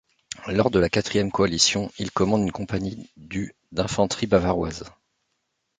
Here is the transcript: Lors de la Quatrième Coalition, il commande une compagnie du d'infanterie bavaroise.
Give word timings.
Lors 0.47 0.71
de 0.71 0.79
la 0.79 0.89
Quatrième 0.89 1.29
Coalition, 1.31 1.91
il 1.99 2.09
commande 2.09 2.41
une 2.41 2.51
compagnie 2.51 3.11
du 3.17 3.53
d'infanterie 3.71 4.25
bavaroise. 4.25 4.85